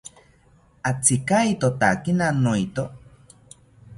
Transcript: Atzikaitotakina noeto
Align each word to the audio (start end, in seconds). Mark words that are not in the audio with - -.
Atzikaitotakina 0.89 2.29
noeto 2.43 2.85